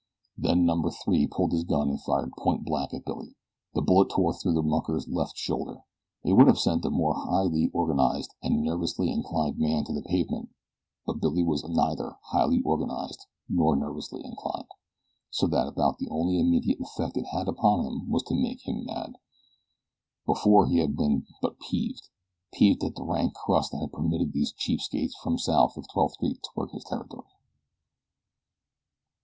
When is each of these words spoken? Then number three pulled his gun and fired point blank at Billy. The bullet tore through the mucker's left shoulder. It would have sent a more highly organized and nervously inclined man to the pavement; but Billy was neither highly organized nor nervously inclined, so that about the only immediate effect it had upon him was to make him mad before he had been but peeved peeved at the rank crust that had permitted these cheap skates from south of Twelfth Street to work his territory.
Then 0.35 0.65
number 0.65 0.89
three 0.89 1.27
pulled 1.27 1.51
his 1.51 1.63
gun 1.63 1.91
and 1.91 2.01
fired 2.01 2.31
point 2.35 2.65
blank 2.65 2.91
at 2.91 3.05
Billy. 3.05 3.35
The 3.75 3.83
bullet 3.83 4.09
tore 4.09 4.33
through 4.33 4.53
the 4.53 4.63
mucker's 4.63 5.07
left 5.07 5.37
shoulder. 5.37 5.83
It 6.23 6.33
would 6.33 6.47
have 6.47 6.57
sent 6.57 6.83
a 6.85 6.89
more 6.89 7.13
highly 7.13 7.69
organized 7.71 8.33
and 8.41 8.63
nervously 8.63 9.11
inclined 9.11 9.59
man 9.59 9.83
to 9.83 9.93
the 9.93 10.01
pavement; 10.01 10.49
but 11.05 11.21
Billy 11.21 11.43
was 11.43 11.63
neither 11.69 12.17
highly 12.31 12.63
organized 12.65 13.27
nor 13.47 13.75
nervously 13.75 14.25
inclined, 14.25 14.65
so 15.29 15.45
that 15.45 15.67
about 15.67 15.99
the 15.99 16.09
only 16.09 16.39
immediate 16.39 16.79
effect 16.81 17.15
it 17.15 17.27
had 17.27 17.47
upon 17.47 17.85
him 17.85 18.09
was 18.09 18.23
to 18.23 18.33
make 18.33 18.67
him 18.67 18.83
mad 18.83 19.17
before 20.25 20.65
he 20.65 20.79
had 20.79 20.97
been 20.97 21.27
but 21.43 21.59
peeved 21.59 22.09
peeved 22.51 22.83
at 22.83 22.95
the 22.95 23.03
rank 23.03 23.35
crust 23.35 23.71
that 23.71 23.77
had 23.81 23.93
permitted 23.93 24.33
these 24.33 24.51
cheap 24.51 24.81
skates 24.81 25.13
from 25.21 25.37
south 25.37 25.77
of 25.77 25.85
Twelfth 25.93 26.15
Street 26.15 26.41
to 26.41 26.49
work 26.55 26.71
his 26.71 26.85
territory. 26.85 27.27